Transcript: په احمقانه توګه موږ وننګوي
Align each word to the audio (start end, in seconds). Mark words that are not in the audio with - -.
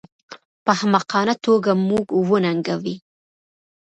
په 0.63 0.71
احمقانه 0.75 1.35
توګه 1.45 1.71
موږ 1.89 2.05
وننګوي 2.29 2.95